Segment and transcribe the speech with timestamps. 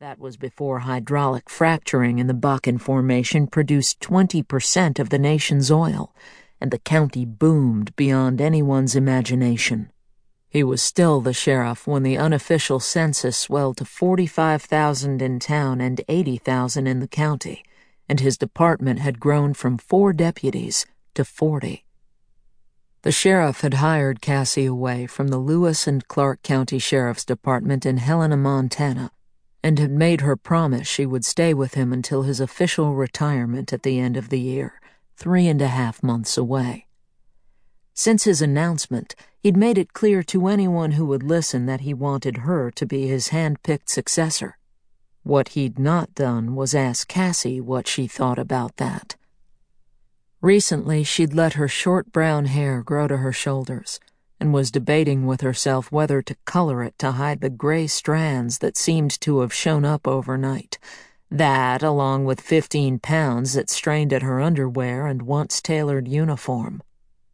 [0.00, 6.14] That was before hydraulic fracturing in the Bakken Formation produced 20% of the nation's oil,
[6.58, 9.92] and the county boomed beyond anyone's imagination.
[10.48, 16.00] He was still the sheriff when the unofficial census swelled to 45,000 in town and
[16.08, 17.62] 80,000 in the county,
[18.08, 21.84] and his department had grown from four deputies to 40.
[23.02, 27.98] The sheriff had hired Cassie away from the Lewis and Clark County Sheriff's Department in
[27.98, 29.10] Helena, Montana,
[29.62, 33.82] and had made her promise she would stay with him until his official retirement at
[33.82, 34.80] the end of the year,
[35.16, 36.86] three and a half months away.
[37.94, 42.38] Since his announcement, he'd made it clear to anyone who would listen that he wanted
[42.38, 44.56] her to be his hand-picked successor.
[45.22, 49.16] What he'd not done was ask Cassie what she thought about that.
[50.40, 54.00] Recently, she'd let her short brown hair grow to her shoulders
[54.40, 58.76] and was debating with herself whether to color it to hide the gray strands that
[58.76, 60.78] seemed to have shown up overnight.
[61.30, 66.82] That, along with 15 pounds that strained at her underwear and once tailored uniform.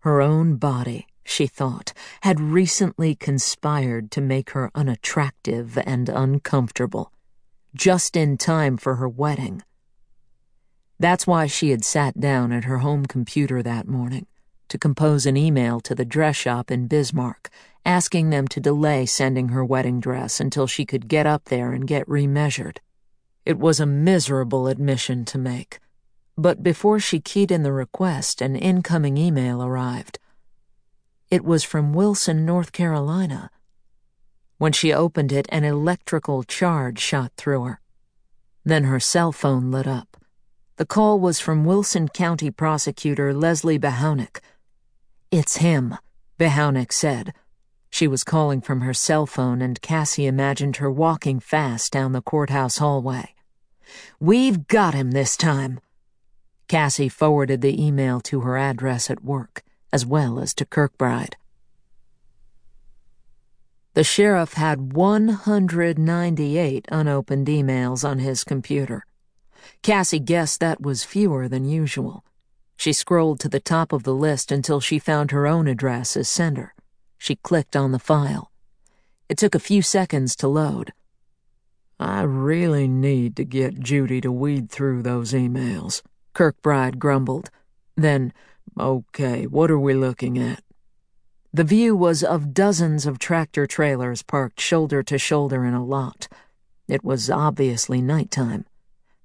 [0.00, 7.12] Her own body, she thought, had recently conspired to make her unattractive and uncomfortable,
[7.74, 9.62] just in time for her wedding.
[10.98, 14.26] That's why she had sat down at her home computer that morning
[14.70, 17.50] to compose an email to the dress shop in Bismarck,
[17.84, 21.86] asking them to delay sending her wedding dress until she could get up there and
[21.86, 22.78] get remeasured.
[23.46, 25.78] It was a miserable admission to make
[26.40, 30.18] but before she keyed in the request, an incoming email arrived.
[31.30, 33.50] It was from Wilson, North Carolina.
[34.56, 37.80] When she opened it, an electrical charge shot through her.
[38.64, 40.16] Then her cell phone lit up.
[40.76, 44.40] The call was from Wilson County Prosecutor Leslie Behownick.
[45.30, 45.96] It's him,
[46.38, 47.34] Behownick said.
[47.88, 52.20] She was calling from her cell phone, and Cassie imagined her walking fast down the
[52.20, 53.36] courthouse hallway.
[54.18, 55.78] We've got him this time.
[56.66, 61.34] Cassie forwarded the email to her address at work, as well as to Kirkbride.
[63.94, 69.04] The sheriff had 198 unopened emails on his computer.
[69.82, 72.24] Cassie guessed that was fewer than usual.
[72.80, 76.30] She scrolled to the top of the list until she found her own address as
[76.30, 76.74] sender.
[77.18, 78.50] She clicked on the file.
[79.28, 80.94] It took a few seconds to load.
[81.98, 86.00] I really need to get Judy to weed through those emails,
[86.34, 87.50] Kirkbride grumbled.
[87.98, 88.32] Then,
[88.78, 90.64] okay, what are we looking at?
[91.52, 96.28] The view was of dozens of tractor trailers parked shoulder to shoulder in a lot.
[96.88, 98.64] It was obviously nighttime.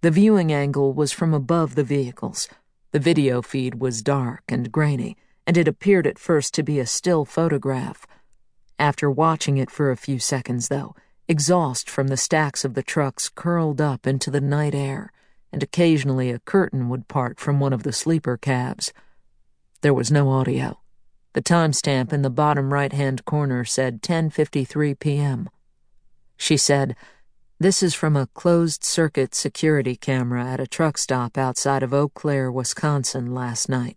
[0.00, 2.48] The viewing angle was from above the vehicles.
[2.94, 5.16] The video feed was dark and grainy,
[5.48, 8.06] and it appeared at first to be a still photograph.
[8.78, 10.94] After watching it for a few seconds, though,
[11.26, 15.10] exhaust from the stacks of the trucks curled up into the night air
[15.50, 18.92] and occasionally a curtain would part from one of the sleeper cabs.
[19.80, 20.78] There was no audio.
[21.32, 25.50] The timestamp in the bottom right-hand corner said 10:53 p.m.
[26.36, 26.94] She said,
[27.58, 32.50] "This is from a closed-circuit security camera at a truck stop outside of Eau Claire,
[32.50, 33.96] Wisconsin last night."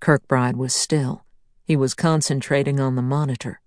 [0.00, 1.24] Kirkbride was still.
[1.64, 3.60] He was concentrating on the monitor.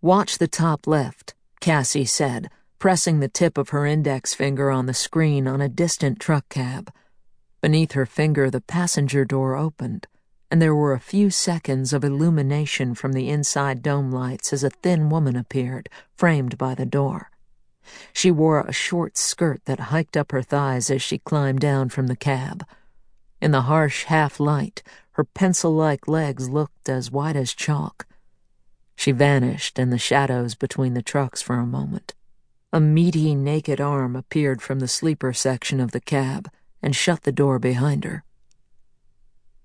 [0.00, 4.94] "Watch the top left," Cassie said pressing the tip of her index finger on the
[4.94, 6.90] screen on a distant truck cab.
[7.60, 10.06] Beneath her finger, the passenger door opened,
[10.50, 14.70] and there were a few seconds of illumination from the inside dome lights as a
[14.70, 17.30] thin woman appeared, framed by the door.
[18.12, 22.06] She wore a short skirt that hiked up her thighs as she climbed down from
[22.06, 22.64] the cab.
[23.40, 24.82] In the harsh half light,
[25.12, 28.06] her pencil like legs looked as white as chalk.
[28.96, 32.14] She vanished in the shadows between the trucks for a moment.
[32.72, 36.50] A meaty, naked arm appeared from the sleeper section of the cab
[36.82, 38.24] and shut the door behind her.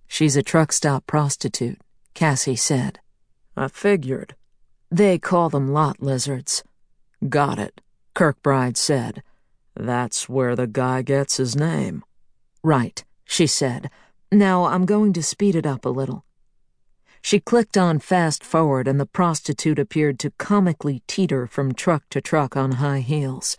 [0.08, 1.80] She's a truck stop prostitute,
[2.14, 3.00] Cassie said.
[3.58, 4.36] I figured.
[4.90, 6.64] They call them lot lizards.
[7.28, 7.82] Got it,
[8.16, 9.22] Kirkbride said.
[9.76, 12.04] That's where the guy gets his name.
[12.64, 13.92] Right, she said.
[14.32, 16.24] Now I'm going to speed it up a little.
[17.22, 22.22] She clicked on fast forward, and the prostitute appeared to comically teeter from truck to
[22.22, 23.58] truck on high heels.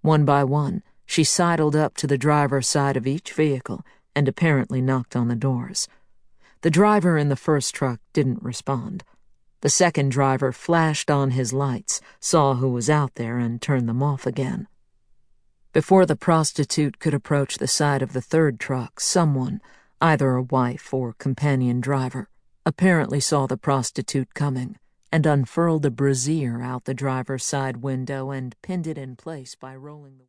[0.00, 3.84] One by one, she sidled up to the driver's side of each vehicle
[4.16, 5.88] and apparently knocked on the doors.
[6.62, 9.04] The driver in the first truck didn't respond.
[9.62, 14.02] The second driver flashed on his lights, saw who was out there, and turned them
[14.02, 14.68] off again.
[15.72, 19.60] Before the prostitute could approach the side of the third truck, someone,
[20.00, 22.28] either a wife or companion driver,
[22.66, 24.76] apparently saw the prostitute coming
[25.12, 29.74] and unfurled a brassiere out the driver's side window and pinned it in place by
[29.74, 30.18] rolling the